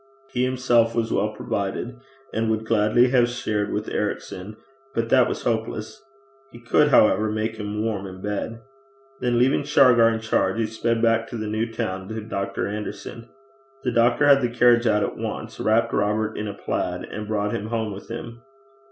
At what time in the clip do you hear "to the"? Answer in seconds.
11.27-11.45